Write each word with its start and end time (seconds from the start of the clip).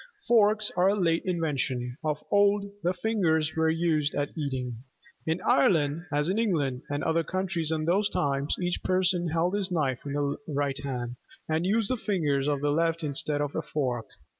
Forks 0.27 0.71
are 0.75 0.87
a 0.89 0.99
late 0.99 1.25
invention: 1.25 1.95
of 2.03 2.17
old 2.31 2.65
the 2.81 2.91
fingers 2.91 3.55
were 3.55 3.69
used 3.69 4.15
at 4.15 4.35
eating. 4.35 4.77
In 5.27 5.39
Ireland, 5.45 6.07
as 6.11 6.27
in 6.27 6.39
England 6.39 6.81
and 6.89 7.03
other 7.03 7.23
countries 7.23 7.71
in 7.71 7.85
those 7.85 8.09
times, 8.09 8.55
each 8.59 8.81
person 8.81 9.27
held 9.27 9.53
his 9.53 9.69
knife 9.69 10.03
in 10.07 10.13
the 10.13 10.37
right 10.47 10.79
hand, 10.83 11.17
and 11.47 11.67
used 11.67 11.91
the 11.91 11.97
fingers 11.97 12.47
of 12.47 12.61
the 12.61 12.71
left 12.71 13.03
instead 13.03 13.41
of 13.41 13.55
a 13.55 13.61
fork. 13.61 14.07